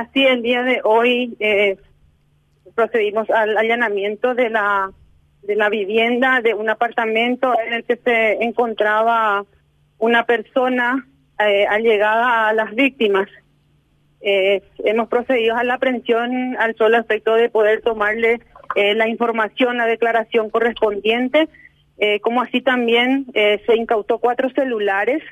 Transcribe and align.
así, 0.00 0.24
el 0.24 0.42
día 0.42 0.62
de 0.62 0.80
hoy 0.84 1.36
eh, 1.40 1.76
procedimos 2.74 3.28
al 3.30 3.56
allanamiento 3.56 4.34
de 4.34 4.50
la 4.50 4.90
de 5.42 5.56
la 5.56 5.68
vivienda 5.68 6.40
de 6.42 6.54
un 6.54 6.68
apartamento 6.68 7.54
en 7.66 7.72
el 7.72 7.84
que 7.84 7.96
se 7.96 8.44
encontraba 8.44 9.44
una 9.98 10.24
persona 10.24 11.06
eh, 11.38 11.66
allegada 11.66 12.48
a 12.48 12.52
las 12.52 12.74
víctimas. 12.74 13.28
Eh, 14.20 14.62
hemos 14.84 15.08
procedido 15.08 15.56
a 15.56 15.64
la 15.64 15.74
aprehensión 15.74 16.56
al 16.58 16.74
solo 16.76 16.98
efecto 16.98 17.34
de 17.34 17.48
poder 17.48 17.80
tomarle 17.80 18.40
eh, 18.74 18.94
la 18.94 19.08
información, 19.08 19.78
la 19.78 19.86
declaración 19.86 20.50
correspondiente, 20.50 21.48
como 22.22 22.40
así 22.40 22.62
también 22.62 23.26
se 23.34 23.76
incautó 23.76 24.20
cuatro 24.20 24.48
celulares, 24.54 25.22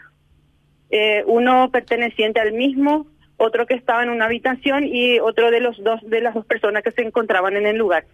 uno 1.24 1.70
perteneciente 1.70 2.40
al 2.40 2.52
mismo, 2.52 3.06
otro 3.38 3.66
que 3.66 3.74
estaba 3.74 4.02
en 4.02 4.10
una 4.10 4.26
habitación 4.26 4.84
y 4.84 5.20
otro 5.20 5.50
de 5.50 5.60
los 5.60 5.82
dos 5.82 6.00
de 6.02 6.20
las 6.20 6.34
dos 6.34 6.44
personas 6.44 6.82
que 6.82 6.90
se 6.90 7.02
encontraban 7.02 7.56
en 7.56 7.66
el 7.66 7.76
lugar. 7.76 8.04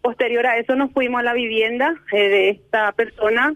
Posterior 0.00 0.46
a 0.46 0.56
eso 0.56 0.74
nos 0.76 0.92
fuimos 0.92 1.20
a 1.20 1.24
la 1.24 1.34
vivienda 1.34 1.94
eh, 2.12 2.28
de 2.28 2.48
esta 2.50 2.92
persona, 2.92 3.54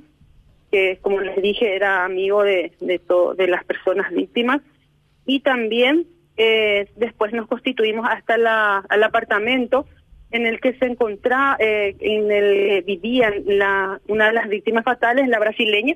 que 0.71 0.99
como 1.01 1.21
les 1.21 1.41
dije 1.41 1.75
era 1.75 2.05
amigo 2.05 2.43
de, 2.43 2.73
de, 2.81 3.47
las 3.47 3.65
personas 3.65 4.13
víctimas, 4.13 4.61
y 5.25 5.41
también 5.41 6.07
eh, 6.37 6.89
después 6.97 7.33
nos 7.33 7.47
constituimos 7.47 8.07
hasta 8.11 8.37
la, 8.37 8.85
al 8.89 9.03
apartamento 9.05 9.87
en 10.33 10.47
el 10.47 10.61
que 10.61 10.75
se 10.75 10.87
encontraba, 10.87 11.57
eh, 11.61 11.95
en 12.01 12.33
el 12.33 12.69
que 12.69 12.83
vivían 12.85 13.35
la, 13.47 14.01
una 14.09 14.27
de 14.27 14.33
las 14.33 14.49
víctimas 14.49 14.83
fatales, 14.83 15.29
la 15.29 15.39
brasileña, 15.39 15.95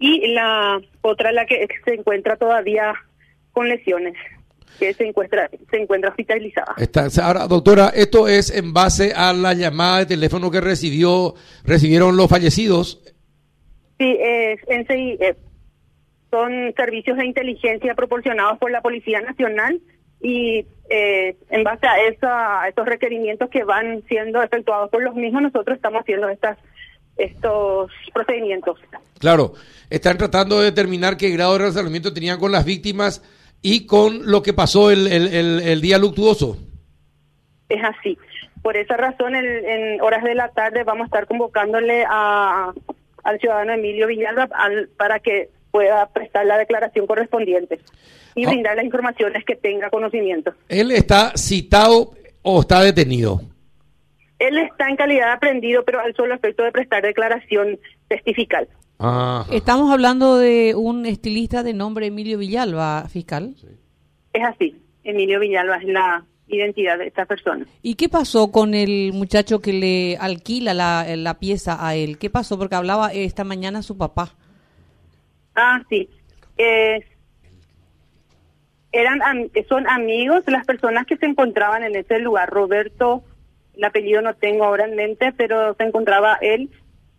y 0.00 0.26
la 0.32 0.80
otra 1.02 1.30
la 1.30 1.46
que 1.46 1.68
se 1.84 1.94
encuentra 1.94 2.36
todavía 2.36 2.94
con 3.52 3.68
lesiones, 3.68 4.14
que 4.78 4.92
se 4.94 5.06
encuentra, 5.06 5.48
se 5.70 5.76
encuentra 5.76 6.10
hospitalizada. 6.10 6.74
Está, 6.76 7.06
ahora, 7.22 7.46
doctora, 7.46 7.88
esto 7.94 8.28
es 8.28 8.50
en 8.50 8.72
base 8.72 9.12
a 9.14 9.32
la 9.32 9.54
llamada 9.54 10.00
de 10.00 10.06
teléfono 10.06 10.50
que 10.50 10.60
recibió, 10.60 11.34
recibieron 11.64 12.16
los 12.16 12.28
fallecidos. 12.28 13.02
Sí, 13.98 14.16
es, 14.20 14.60
en 14.66 14.86
sí, 14.86 15.16
eh, 15.20 15.36
son 16.30 16.72
servicios 16.76 17.16
de 17.16 17.26
inteligencia 17.26 17.94
proporcionados 17.94 18.58
por 18.58 18.70
la 18.70 18.82
Policía 18.82 19.20
Nacional 19.20 19.80
y 20.20 20.66
eh, 20.90 21.36
en 21.50 21.64
base 21.64 21.86
a, 21.86 22.08
esa, 22.08 22.62
a 22.62 22.68
esos 22.68 22.86
requerimientos 22.86 23.48
que 23.50 23.62
van 23.62 24.02
siendo 24.08 24.42
efectuados 24.42 24.90
por 24.90 25.02
los 25.02 25.14
mismos, 25.14 25.42
nosotros 25.42 25.76
estamos 25.76 26.00
haciendo 26.00 26.28
estas 26.28 26.58
estos 27.16 27.90
procedimientos. 28.12 28.78
Claro, 29.18 29.54
están 29.88 30.18
tratando 30.18 30.58
de 30.58 30.66
determinar 30.66 31.16
qué 31.16 31.30
grado 31.30 31.52
de 31.52 31.60
relacionamiento 31.60 32.12
tenían 32.12 32.38
con 32.38 32.50
las 32.50 32.64
víctimas 32.64 33.22
y 33.64 33.86
con 33.86 34.30
lo 34.30 34.42
que 34.42 34.52
pasó 34.52 34.90
el, 34.90 35.06
el, 35.06 35.26
el, 35.28 35.60
el 35.60 35.80
día 35.80 35.96
luctuoso. 35.96 36.58
Es 37.70 37.82
así. 37.82 38.18
Por 38.62 38.76
esa 38.76 38.96
razón, 38.96 39.34
en, 39.34 39.44
en 39.46 40.00
horas 40.02 40.22
de 40.22 40.34
la 40.34 40.48
tarde 40.50 40.84
vamos 40.84 41.04
a 41.04 41.06
estar 41.06 41.26
convocándole 41.26 42.04
a, 42.06 42.72
al 43.24 43.40
ciudadano 43.40 43.72
Emilio 43.72 44.06
Villalba 44.06 44.48
al- 44.54 44.88
para 44.98 45.18
que 45.18 45.48
pueda 45.70 46.06
prestar 46.10 46.44
la 46.44 46.58
declaración 46.58 47.06
correspondiente 47.06 47.80
y 48.34 48.44
Ah. 48.44 48.50
brindar 48.50 48.76
las 48.76 48.84
informaciones 48.84 49.44
que 49.46 49.56
tenga 49.56 49.88
conocimiento. 49.88 50.52
¿Él 50.68 50.90
está 50.90 51.32
citado 51.36 52.12
o 52.42 52.60
está 52.60 52.82
detenido? 52.82 53.40
Él 54.48 54.58
está 54.58 54.88
en 54.88 54.96
calidad 54.96 55.26
de 55.26 55.32
aprendido, 55.32 55.84
pero 55.84 56.00
al 56.00 56.14
solo 56.14 56.34
efecto 56.34 56.62
de 56.62 56.72
prestar 56.72 57.02
declaración 57.02 57.78
testifical. 58.08 58.68
Ajá. 58.98 59.46
Estamos 59.52 59.92
hablando 59.92 60.36
de 60.38 60.74
un 60.76 61.06
estilista 61.06 61.62
de 61.62 61.72
nombre 61.74 62.06
Emilio 62.06 62.38
Villalba, 62.38 63.06
fiscal. 63.08 63.54
Es 64.32 64.42
así. 64.44 64.76
Emilio 65.02 65.40
Villalba 65.40 65.76
es 65.76 65.84
la 65.84 66.24
identidad 66.46 66.98
de 66.98 67.06
esta 67.08 67.24
persona. 67.26 67.66
¿Y 67.82 67.94
qué 67.94 68.08
pasó 68.08 68.50
con 68.52 68.74
el 68.74 69.12
muchacho 69.12 69.60
que 69.60 69.72
le 69.72 70.16
alquila 70.18 70.74
la, 70.74 71.04
la 71.16 71.34
pieza 71.38 71.84
a 71.86 71.94
él? 71.94 72.18
¿Qué 72.18 72.30
pasó? 72.30 72.58
Porque 72.58 72.74
hablaba 72.76 73.12
esta 73.12 73.44
mañana 73.44 73.82
su 73.82 73.96
papá. 73.96 74.34
Ah, 75.56 75.82
sí. 75.88 76.08
Eh, 76.58 77.00
eran 78.92 79.22
am- 79.22 79.50
son 79.68 79.88
amigos 79.88 80.44
las 80.46 80.64
personas 80.66 81.06
que 81.06 81.16
se 81.16 81.26
encontraban 81.26 81.82
en 81.82 81.96
ese 81.96 82.18
lugar. 82.20 82.48
Roberto, 82.50 83.24
el 83.76 83.84
apellido 83.84 84.22
no 84.22 84.34
tengo 84.34 84.64
ahora 84.64 84.84
en 84.86 84.96
mente, 84.96 85.32
pero 85.36 85.74
se 85.74 85.84
encontraba 85.84 86.38
él 86.40 86.70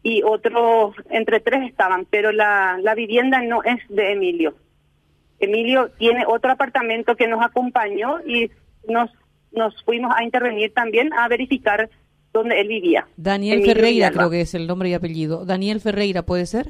y 0.04 0.22
otros, 0.24 0.96
entre 1.10 1.40
tres 1.40 1.68
estaban, 1.70 2.06
pero 2.06 2.32
la, 2.32 2.78
la 2.82 2.94
vivienda 2.96 3.42
no 3.42 3.64
es 3.64 3.78
de 3.90 4.12
Emilio. 4.14 4.56
Emilio 5.40 5.90
tiene 5.98 6.24
otro 6.28 6.52
apartamento 6.52 7.16
que 7.16 7.28
nos 7.28 7.44
acompañó 7.44 8.20
y 8.26 8.50
nos, 8.88 9.10
nos 9.52 9.84
fuimos 9.84 10.14
a 10.16 10.24
intervenir 10.24 10.74
también 10.74 11.12
a 11.14 11.28
verificar 11.28 11.90
dónde 12.32 12.60
él 12.62 12.68
vivía. 12.68 13.08
Daniel 13.18 13.58
Emilio 13.58 13.76
Ferreira 13.76 13.90
Villalba. 14.10 14.16
creo 14.18 14.30
que 14.30 14.42
es 14.42 14.54
el 14.54 14.68
nombre 14.68 14.90
y 14.90 14.94
apellido. 14.94 15.46
Daniel 15.46 15.82
Ferreira, 15.82 16.22
¿puede 16.24 16.46
ser? 16.46 16.70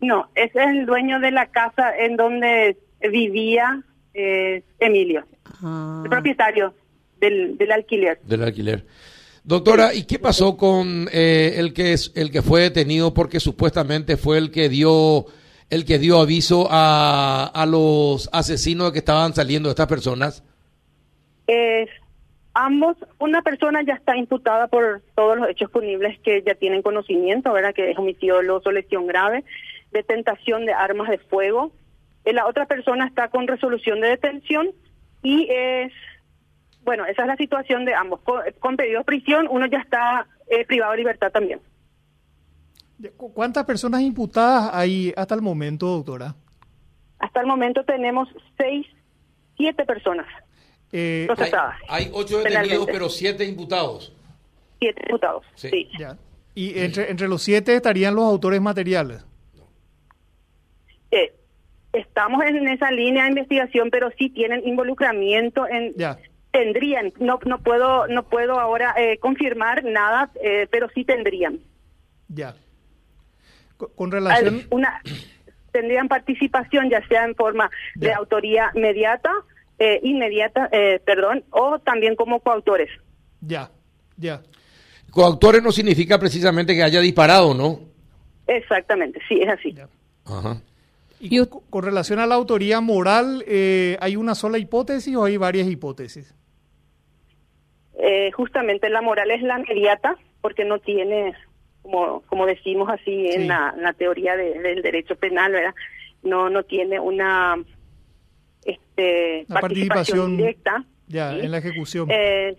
No, 0.00 0.28
ese 0.34 0.60
es 0.62 0.68
el 0.68 0.86
dueño 0.86 1.20
de 1.20 1.30
la 1.30 1.46
casa 1.46 1.96
en 1.96 2.16
donde 2.16 2.76
vivía 3.10 3.82
eh, 4.14 4.62
Emilio, 4.78 5.24
Ah. 5.62 6.00
el 6.04 6.10
propietario 6.10 6.74
del, 7.20 7.56
del 7.58 7.72
alquiler. 7.72 8.20
Del 8.22 8.42
alquiler. 8.42 8.84
Doctora, 9.42 9.94
¿y 9.94 10.04
qué 10.04 10.18
pasó 10.18 10.56
con 10.56 11.08
eh, 11.12 11.54
el 11.56 11.72
que 11.72 11.92
es 11.92 12.12
el 12.14 12.30
que 12.30 12.42
fue 12.42 12.62
detenido 12.62 13.14
porque 13.14 13.40
supuestamente 13.40 14.16
fue 14.16 14.38
el 14.38 14.50
que 14.50 14.68
dio 14.68 15.26
el 15.70 15.84
que 15.84 15.98
dio 15.98 16.20
aviso 16.20 16.68
a, 16.70 17.46
a 17.46 17.64
los 17.64 18.28
asesinos 18.32 18.92
que 18.92 18.98
estaban 18.98 19.34
saliendo 19.34 19.68
de 19.68 19.72
estas 19.72 19.86
personas? 19.86 20.44
Eh, 21.46 21.86
ambos, 22.54 22.96
una 23.18 23.42
persona 23.42 23.82
ya 23.82 23.94
está 23.94 24.16
imputada 24.16 24.68
por 24.68 25.02
todos 25.14 25.38
los 25.38 25.48
hechos 25.48 25.70
punibles 25.70 26.18
que 26.20 26.42
ya 26.46 26.54
tienen 26.54 26.82
conocimiento, 26.82 27.52
¿verdad? 27.52 27.74
Que 27.74 27.90
es 27.90 27.98
homicidio 27.98 28.36
doloso, 28.36 28.72
lesión 28.72 29.06
grave, 29.06 29.44
detentación 29.92 30.66
de 30.66 30.72
armas 30.72 31.08
de 31.08 31.18
fuego. 31.18 31.72
Eh, 32.24 32.32
la 32.32 32.46
otra 32.46 32.66
persona 32.66 33.06
está 33.06 33.28
con 33.28 33.46
resolución 33.46 34.00
de 34.00 34.08
detención 34.08 34.70
y 35.22 35.48
es, 35.50 35.92
bueno, 36.84 37.04
esa 37.06 37.22
es 37.22 37.28
la 37.28 37.36
situación 37.36 37.84
de 37.84 37.94
ambos. 37.94 38.20
Con, 38.20 38.40
con 38.58 38.76
pedido 38.76 38.98
de 39.00 39.04
prisión, 39.04 39.46
uno 39.50 39.66
ya 39.66 39.78
está 39.78 40.26
eh, 40.48 40.64
privado 40.64 40.92
de 40.92 40.98
libertad 40.98 41.30
también. 41.30 41.60
¿Cu- 43.16 43.32
¿Cuántas 43.32 43.64
personas 43.64 44.02
imputadas 44.02 44.70
hay 44.74 45.12
hasta 45.16 45.34
el 45.34 45.42
momento, 45.42 45.86
doctora? 45.86 46.34
Hasta 47.18 47.40
el 47.40 47.46
momento 47.46 47.84
tenemos 47.84 48.28
seis, 48.58 48.86
siete 49.56 49.84
personas 49.84 50.26
Eh, 50.92 51.26
Hay, 51.28 51.34
procesadas, 51.36 51.76
hay 51.88 52.10
ocho 52.12 52.38
detenidos, 52.38 52.62
Penalmente. 52.68 52.92
pero 52.92 53.08
siete 53.08 53.44
imputados. 53.44 54.12
siete 54.80 55.02
diputados. 55.06 55.44
Sí. 55.54 55.68
sí. 55.70 55.88
ya. 55.98 56.16
Y 56.54 56.78
entre, 56.80 57.10
entre 57.10 57.28
los 57.28 57.42
siete 57.42 57.76
estarían 57.76 58.14
los 58.14 58.24
autores 58.24 58.60
materiales. 58.60 59.24
Eh, 61.10 61.32
estamos 61.92 62.42
en 62.44 62.68
esa 62.68 62.90
línea 62.90 63.24
de 63.24 63.30
investigación, 63.30 63.90
pero 63.90 64.10
sí 64.18 64.30
tienen 64.30 64.66
involucramiento 64.66 65.66
en 65.68 65.94
Ya. 65.96 66.18
Tendrían. 66.50 67.12
No 67.18 67.38
no 67.46 67.58
puedo 67.62 68.06
no 68.08 68.24
puedo 68.28 68.58
ahora 68.60 68.94
eh, 68.98 69.18
confirmar 69.18 69.84
nada, 69.84 70.30
eh, 70.42 70.66
pero 70.70 70.88
sí 70.94 71.04
tendrían. 71.04 71.60
Ya. 72.28 72.54
Co- 73.76 73.88
Con 73.94 74.10
relación... 74.10 74.62
Una 74.70 75.00
tendrían 75.72 76.08
participación 76.08 76.90
ya 76.90 77.06
sea 77.06 77.24
en 77.24 77.34
forma 77.36 77.70
de 77.94 78.12
autoría 78.12 78.70
inmediata, 78.74 79.30
eh, 79.78 80.00
inmediata, 80.02 80.68
eh, 80.72 81.00
perdón, 81.04 81.44
o 81.50 81.78
también 81.78 82.16
como 82.16 82.40
coautores. 82.40 82.90
Ya, 83.40 83.70
ya. 84.16 84.42
Coautores 85.12 85.62
no 85.62 85.70
significa 85.72 86.18
precisamente 86.18 86.74
que 86.74 86.82
haya 86.82 87.00
disparado, 87.00 87.54
¿no? 87.54 87.80
Exactamente, 88.48 89.20
sí, 89.28 89.40
es 89.40 89.48
así. 89.48 89.72
ya. 89.72 89.88
Ajá. 90.26 90.60
Y 91.20 91.38
Y 91.40 91.46
co- 91.46 91.62
con 91.70 91.84
relación 91.84 92.18
a 92.18 92.26
la 92.26 92.34
autoría 92.34 92.80
moral, 92.80 93.44
eh, 93.46 93.96
¿hay 94.00 94.16
una 94.16 94.34
sola 94.34 94.58
hipótesis 94.58 95.14
o 95.14 95.24
hay 95.24 95.36
varias 95.36 95.68
hipótesis? 95.68 96.34
Eh, 98.02 98.30
justamente 98.32 98.88
la 98.88 99.02
moral 99.02 99.30
es 99.30 99.42
la 99.42 99.58
inmediata 99.60 100.16
porque 100.40 100.64
no 100.64 100.78
tiene, 100.78 101.34
como 101.82 102.22
como 102.22 102.46
decimos 102.46 102.88
así 102.88 103.28
en, 103.28 103.42
Sí. 103.42 103.46
la, 103.48 103.74
en 103.76 103.82
la 103.82 103.92
teoría 103.92 104.36
de- 104.36 104.58
del 104.60 104.82
derecho 104.82 105.16
penal, 105.16 105.52
¿verdad? 105.52 105.74
No 106.22 106.48
no 106.50 106.62
tiene 106.64 106.98
una 107.00 107.56
este 108.64 109.46
participación, 109.48 110.36
directa. 110.36 110.84
Ya, 111.08 111.32
¿sí? 111.32 111.40
en 111.40 111.50
la 111.50 111.58
ejecución. 111.58 112.08
Eh, 112.10 112.56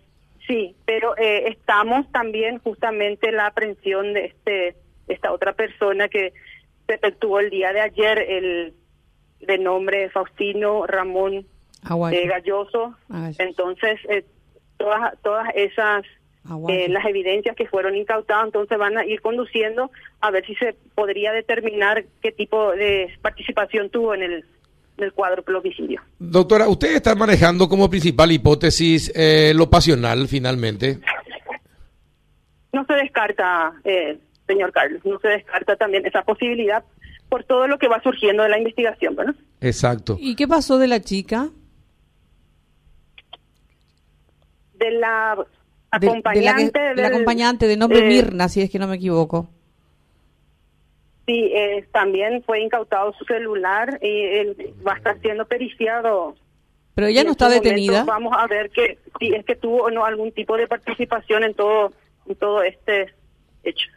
sí, 0.48 0.76
pero 0.86 1.16
eh, 1.18 1.48
estamos 1.50 2.10
también 2.12 2.60
justamente 2.60 3.30
en 3.30 3.36
la 3.38 3.48
aprehensión 3.48 4.14
de 4.14 4.26
este 4.26 4.76
esta 5.08 5.32
otra 5.32 5.54
persona 5.54 6.08
que 6.08 6.34
se 6.88 6.94
efectuó 6.96 7.40
el 7.40 7.50
día 7.50 7.74
de 7.74 7.82
ayer, 7.82 8.20
el 8.20 8.74
de 9.42 9.58
nombre 9.58 10.10
Faustino 10.10 10.86
Ramón 10.88 11.46
Aguayo. 11.84 12.18
eh, 12.18 12.28
Galloso. 12.28 12.96
Entonces, 13.40 14.00
eh, 14.10 14.24
todas, 14.82 15.22
todas 15.22 15.48
esas, 15.56 16.04
eh, 16.70 16.90
las 16.90 17.06
evidencias 17.06 17.56
que 17.56 17.68
fueron 17.68 17.96
incautadas, 17.96 18.46
entonces 18.46 18.78
van 18.78 18.98
a 18.98 19.06
ir 19.06 19.22
conduciendo 19.22 19.92
a 20.20 20.32
ver 20.32 20.46
si 20.46 20.56
se 20.56 20.76
podría 20.96 21.32
determinar 21.32 22.06
qué 22.22 22.32
tipo 22.32 22.72
de 22.72 23.10
participación 23.22 23.90
tuvo 23.90 24.16
en 24.16 24.24
el 24.24 24.46
del 24.98 25.14
cuadro 25.14 25.44
homicidio. 25.58 26.02
Doctora, 26.20 26.68
¿usted 26.68 26.96
está 26.96 27.16
manejando 27.16 27.68
como 27.68 27.90
principal 27.90 28.32
hipótesis 28.32 29.12
eh, 29.16 29.52
lo 29.56 29.70
pasional 29.70 30.28
finalmente? 30.28 31.00
No 32.72 32.86
se 32.86 32.94
descarta, 32.94 33.74
eh, 33.84 34.20
señor 34.48 34.72
Carlos, 34.72 35.02
no 35.04 35.20
se 35.20 35.30
descarta 35.30 35.76
también 35.76 36.06
esa 36.06 36.22
posibilidad 36.22 36.84
por 37.30 37.44
todo 37.46 37.68
lo 37.68 37.80
que 37.80 37.88
va 37.88 38.02
surgiendo 38.04 38.44
de 38.44 38.50
la 38.50 38.58
investigación, 38.58 39.16
¿verdad? 39.16 39.36
Exacto. 39.60 40.18
¿Y 40.20 40.36
qué 40.36 40.48
pasó 40.48 40.78
de 40.78 40.88
la 40.88 41.00
chica? 41.00 41.50
De 44.74 44.92
la 44.92 45.36
De- 45.38 46.00
de 46.00 46.06
la, 46.08 46.12
acompañante. 46.12 46.96
la 46.96 47.08
acompañante 47.08 47.68
de 47.68 47.78
nombre 47.78 48.00
eh, 48.00 48.08
Mirna, 48.08 48.48
si 48.50 48.62
es 48.62 48.70
que 48.70 48.80
no 48.80 48.88
me 48.88 48.96
equivoco. 48.96 49.50
Sí, 51.28 51.52
eh, 51.54 51.86
también 51.92 52.44
fue 52.44 52.62
incautado 52.62 53.14
su 53.14 53.26
celular 53.26 54.00
y 54.02 54.08
él 54.26 54.74
va 54.86 54.94
a 54.94 54.98
estar 54.98 55.20
siendo 55.22 55.46
periciado. 55.46 56.36
Pero 56.96 57.08
ella 57.08 57.24
no 57.24 57.32
está 57.32 57.46
momento 57.46 57.64
detenida. 57.70 58.04
Vamos 58.04 58.34
a 58.38 58.48
ver 58.48 58.70
que 58.70 58.98
si 59.20 59.34
es 59.34 59.46
que 59.46 59.56
tuvo 59.56 59.84
o 59.84 59.92
no 59.92 60.04
algún 60.04 60.32
tipo 60.32 60.58
de 60.58 60.68
participación 60.68 61.44
en 61.44 61.54
todo, 61.54 61.94
en 62.28 62.36
todo 62.36 62.64
este 62.64 63.14
hecho. 63.64 63.88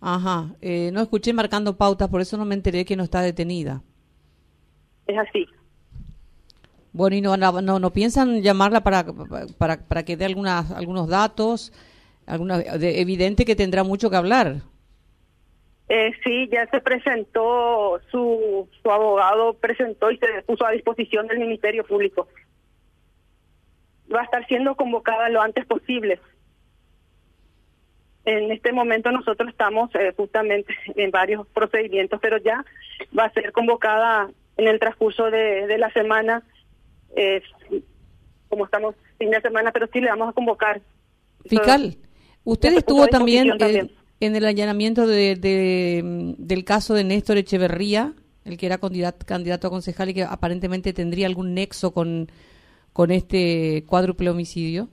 Ajá. 0.00 0.54
Eh, 0.60 0.90
no 0.92 1.00
escuché 1.00 1.32
marcando 1.32 1.76
pautas, 1.76 2.08
por 2.08 2.20
eso 2.20 2.36
no 2.36 2.44
me 2.44 2.54
enteré 2.54 2.84
que 2.84 2.94
no 2.94 3.02
está 3.02 3.20
detenida. 3.22 3.82
Es 5.06 5.18
así. 5.18 5.46
Bueno, 6.98 7.14
y 7.14 7.20
no, 7.20 7.36
no, 7.36 7.78
no, 7.78 7.92
piensan 7.92 8.42
llamarla 8.42 8.80
para, 8.82 9.04
para, 9.56 9.76
para 9.86 10.02
que 10.04 10.16
dé 10.16 10.24
algunas, 10.24 10.72
algunos 10.72 11.08
datos, 11.08 11.72
alguna, 12.26 12.58
de- 12.58 13.00
evidente 13.00 13.44
que 13.44 13.54
tendrá 13.54 13.84
mucho 13.84 14.10
que 14.10 14.16
hablar. 14.16 14.56
Eh, 15.88 16.10
sí, 16.24 16.48
ya 16.50 16.66
se 16.66 16.80
presentó, 16.80 18.00
su, 18.10 18.68
su 18.82 18.90
abogado 18.90 19.54
presentó 19.54 20.10
y 20.10 20.18
se 20.18 20.42
puso 20.42 20.66
a 20.66 20.72
disposición 20.72 21.28
del 21.28 21.38
Ministerio 21.38 21.84
Público. 21.86 22.26
Va 24.12 24.22
a 24.22 24.24
estar 24.24 24.44
siendo 24.48 24.74
convocada 24.74 25.28
lo 25.28 25.40
antes 25.40 25.66
posible. 25.66 26.18
En 28.24 28.50
este 28.50 28.72
momento 28.72 29.12
nosotros 29.12 29.50
estamos 29.50 29.88
eh, 29.94 30.12
justamente 30.16 30.74
en 30.96 31.12
varios 31.12 31.46
procedimientos, 31.54 32.18
pero 32.20 32.38
ya 32.38 32.64
va 33.16 33.26
a 33.26 33.32
ser 33.32 33.52
convocada 33.52 34.28
en 34.56 34.66
el 34.66 34.80
transcurso 34.80 35.30
de, 35.30 35.68
de 35.68 35.78
la 35.78 35.92
semana, 35.92 36.42
eh, 37.16 37.42
como 38.48 38.64
estamos 38.64 38.94
fin 39.18 39.30
de 39.30 39.40
semana, 39.40 39.72
pero 39.72 39.88
sí 39.92 40.00
le 40.00 40.08
vamos 40.08 40.30
a 40.30 40.32
convocar. 40.32 40.80
Fiscal, 41.44 41.96
usted 42.44 42.72
estuvo 42.74 43.06
también, 43.08 43.48
eh, 43.48 43.58
también. 43.58 43.90
en 44.20 44.36
el 44.36 44.44
allanamiento 44.44 45.06
de, 45.06 45.36
de, 45.36 46.02
mm, 46.04 46.32
del 46.38 46.64
caso 46.64 46.94
de 46.94 47.04
Néstor 47.04 47.36
Echeverría, 47.36 48.14
el 48.44 48.56
que 48.56 48.66
era 48.66 48.78
candidato, 48.78 49.26
candidato 49.26 49.66
a 49.66 49.70
concejal 49.70 50.10
y 50.10 50.14
que 50.14 50.22
aparentemente 50.24 50.92
tendría 50.92 51.26
algún 51.26 51.54
nexo 51.54 51.92
con, 51.92 52.30
con 52.92 53.10
este 53.10 53.84
cuádruple 53.86 54.30
homicidio. 54.30 54.88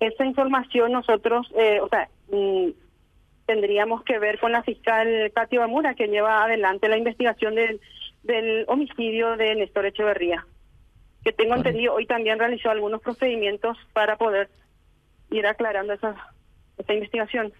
Esa 0.00 0.24
información 0.24 0.92
nosotros, 0.92 1.46
eh, 1.56 1.80
o 1.80 1.88
sea, 1.88 2.08
mm, 2.30 2.70
tendríamos 3.46 4.02
que 4.04 4.18
ver 4.18 4.38
con 4.38 4.52
la 4.52 4.62
fiscal 4.62 5.32
Katy 5.34 5.56
Bamura, 5.56 5.94
que 5.94 6.08
lleva 6.08 6.44
adelante 6.44 6.88
la 6.88 6.98
investigación 6.98 7.54
del, 7.54 7.80
del 8.22 8.64
homicidio 8.68 9.36
de 9.36 9.54
Néstor 9.54 9.86
Echeverría. 9.86 10.46
Que 11.24 11.32
tengo 11.32 11.54
Bueno. 11.54 11.68
entendido, 11.68 11.94
hoy 11.94 12.06
también 12.06 12.38
realizó 12.38 12.70
algunos 12.70 13.00
procedimientos 13.00 13.76
para 13.92 14.16
poder 14.16 14.50
ir 15.30 15.46
aclarando 15.46 15.92
esa, 15.94 16.14
esa 16.78 16.92
investigación. 16.92 17.52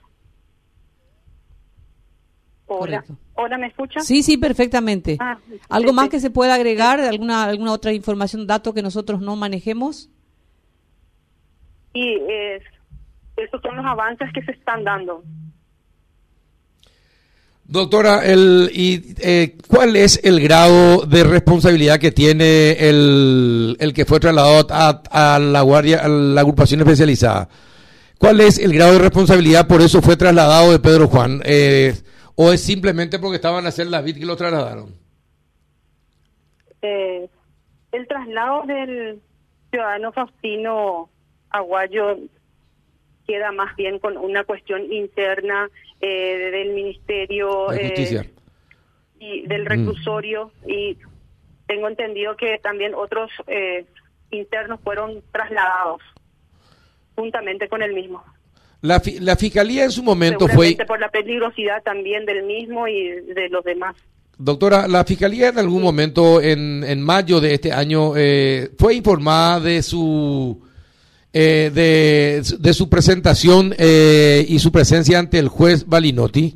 Hola, 2.66 3.02
Correcto. 3.02 3.16
hola, 3.34 3.58
¿me 3.58 3.66
escucha? 3.66 4.00
Sí, 4.00 4.22
sí, 4.22 4.38
perfectamente. 4.38 5.16
Ah, 5.20 5.38
¿Algo 5.68 5.90
sí, 5.90 5.94
más 5.94 6.04
sí. 6.06 6.10
que 6.12 6.20
se 6.20 6.30
pueda 6.30 6.54
agregar? 6.54 6.98
¿Alguna, 7.00 7.44
alguna 7.44 7.72
otra 7.72 7.92
información, 7.92 8.46
dato 8.46 8.72
que 8.72 8.82
nosotros 8.82 9.20
no 9.20 9.36
manejemos? 9.36 10.10
Y 11.92 12.16
eh, 12.28 12.62
esos 13.36 13.60
son 13.60 13.76
los 13.76 13.84
avances 13.84 14.32
que 14.32 14.42
se 14.42 14.52
están 14.52 14.82
dando. 14.84 15.22
Doctora, 17.66 18.24
el, 18.24 18.70
y, 18.74 19.14
eh, 19.20 19.56
¿cuál 19.68 19.96
es 19.96 20.20
el 20.22 20.40
grado 20.40 21.06
de 21.06 21.24
responsabilidad 21.24 21.98
que 21.98 22.12
tiene 22.12 22.72
el, 22.72 23.76
el 23.80 23.94
que 23.94 24.04
fue 24.04 24.20
trasladado 24.20 24.66
a, 24.70 25.38
la 25.38 25.62
guardia, 25.62 26.00
a 26.00 26.08
la 26.08 26.42
agrupación 26.42 26.80
especializada? 26.80 27.48
¿Cuál 28.18 28.42
es 28.42 28.58
el 28.58 28.74
grado 28.74 28.92
de 28.92 28.98
responsabilidad 28.98 29.66
por 29.66 29.80
eso 29.80 30.02
fue 30.02 30.16
trasladado 30.16 30.72
de 30.72 30.78
Pedro 30.78 31.08
Juan? 31.08 31.40
Eh, 31.44 31.94
¿O 32.36 32.52
es 32.52 32.60
simplemente 32.60 33.18
porque 33.18 33.36
estaban 33.36 33.64
a 33.64 33.70
hacer 33.70 33.86
la 33.86 34.02
vid 34.02 34.18
que 34.18 34.26
lo 34.26 34.36
trasladaron? 34.36 34.94
Eh, 36.82 37.28
el 37.92 38.06
traslado 38.06 38.64
del 38.66 39.22
ciudadano 39.70 40.12
Faustino 40.12 41.08
Aguayo 41.48 42.18
queda 43.26 43.52
más 43.52 43.74
bien 43.76 43.98
con 43.98 44.16
una 44.16 44.44
cuestión 44.44 44.92
interna 44.92 45.68
eh, 46.00 46.50
del 46.52 46.74
Ministerio 46.74 47.68
De 47.70 47.86
eh, 47.86 48.30
y 49.20 49.46
del 49.46 49.64
reclusorio 49.66 50.50
y 50.66 50.98
tengo 51.66 51.88
entendido 51.88 52.36
que 52.36 52.58
también 52.62 52.94
otros 52.94 53.30
eh, 53.46 53.86
internos 54.30 54.80
fueron 54.84 55.22
trasladados 55.32 56.02
juntamente 57.14 57.68
con 57.68 57.82
el 57.82 57.94
mismo. 57.94 58.22
La, 58.82 59.00
fi- 59.00 59.18
la 59.20 59.36
fiscalía 59.36 59.84
en 59.84 59.90
su 59.90 60.02
momento 60.02 60.46
fue... 60.48 60.76
Por 60.86 61.00
la 61.00 61.08
peligrosidad 61.08 61.82
también 61.82 62.26
del 62.26 62.42
mismo 62.42 62.86
y 62.86 63.08
de 63.08 63.48
los 63.48 63.64
demás. 63.64 63.96
Doctora, 64.36 64.88
la 64.88 65.04
Fiscalía 65.04 65.48
en 65.50 65.58
algún 65.58 65.80
momento, 65.80 66.40
en, 66.40 66.82
en 66.82 67.00
mayo 67.00 67.40
de 67.40 67.54
este 67.54 67.72
año, 67.72 68.16
eh, 68.16 68.68
fue 68.76 68.94
informada 68.96 69.60
de 69.60 69.80
su 69.80 70.63
eh, 71.34 71.70
de, 71.74 72.42
de 72.58 72.72
su 72.72 72.88
presentación 72.88 73.74
eh, 73.76 74.44
y 74.48 74.58
su 74.60 74.72
presencia 74.72 75.18
ante 75.18 75.38
el 75.38 75.48
juez 75.48 75.86
Balinotti. 75.86 76.54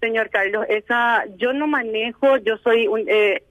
Señor 0.00 0.30
Carlos, 0.30 0.66
esa 0.68 1.24
yo 1.38 1.52
no 1.52 1.66
manejo, 1.66 2.36
yo 2.38 2.56
soy 2.58 2.86
un 2.86 3.04
eh, 3.08 3.42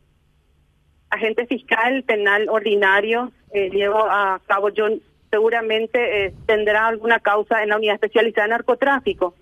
agente 1.10 1.46
fiscal 1.48 2.04
penal 2.04 2.50
ordinario, 2.50 3.32
eh, 3.54 3.70
llevo 3.70 4.00
a 4.00 4.40
cabo, 4.46 4.70
yo 4.70 4.88
seguramente 5.30 6.26
eh, 6.26 6.34
tendrá 6.46 6.88
alguna 6.88 7.20
causa 7.20 7.64
en 7.64 7.70
la 7.70 7.78
unidad 7.78 7.96
especializada 7.96 8.46
en 8.46 8.52
narcotráfico. 8.52 9.36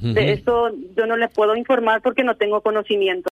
De 0.00 0.32
eso 0.32 0.70
yo 0.96 1.06
no 1.06 1.16
le 1.16 1.26
puedo 1.26 1.56
informar 1.56 2.02
porque 2.02 2.22
no 2.22 2.36
tengo 2.36 2.60
conocimiento. 2.60 3.26